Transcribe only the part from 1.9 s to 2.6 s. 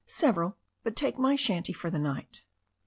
the night."